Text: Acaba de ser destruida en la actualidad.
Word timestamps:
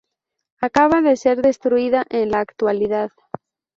Acaba 0.61 1.01
de 1.03 1.15
ser 1.15 1.43
destruida 1.43 2.07
en 2.09 2.31
la 2.31 2.39
actualidad. 2.39 3.11